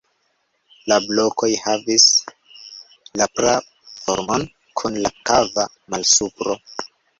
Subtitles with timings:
[0.91, 2.05] La blokoj havis
[3.23, 4.49] la pra-formon,
[4.83, 6.61] kun la kava malsupro.